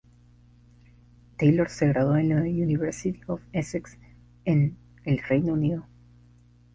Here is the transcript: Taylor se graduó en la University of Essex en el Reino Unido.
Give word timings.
Taylor 1.37 1.69
se 1.69 1.89
graduó 1.89 2.15
en 2.17 2.29
la 2.29 2.41
University 2.41 3.21
of 3.27 3.39
Essex 3.53 3.99
en 4.45 4.75
el 5.05 5.19
Reino 5.19 5.53
Unido. 5.53 5.85